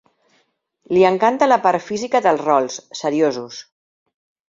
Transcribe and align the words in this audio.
Li 0.95 1.03
encanta 1.09 1.49
la 1.53 1.59
part 1.67 1.85
física 1.91 2.25
dels 2.29 2.45
rols, 2.49 2.81
seriosos. 3.05 3.65